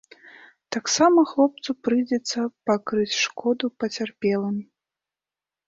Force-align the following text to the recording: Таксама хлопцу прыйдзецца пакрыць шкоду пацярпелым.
Таксама 0.75 1.23
хлопцу 1.31 1.75
прыйдзецца 1.89 2.39
пакрыць 2.71 3.19
шкоду 3.27 3.73
пацярпелым. 3.85 4.57